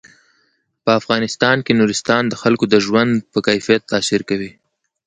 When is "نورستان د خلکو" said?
1.79-2.65